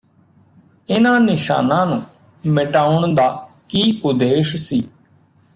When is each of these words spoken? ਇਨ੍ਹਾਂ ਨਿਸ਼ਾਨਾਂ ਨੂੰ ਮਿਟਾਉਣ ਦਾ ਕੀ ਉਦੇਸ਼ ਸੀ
ਇਨ੍ਹਾਂ 0.89 1.19
ਨਿਸ਼ਾਨਾਂ 1.19 1.85
ਨੂੰ 1.85 2.01
ਮਿਟਾਉਣ 2.43 3.13
ਦਾ 3.15 3.29
ਕੀ 3.69 4.01
ਉਦੇਸ਼ 4.05 4.55
ਸੀ 4.55 4.83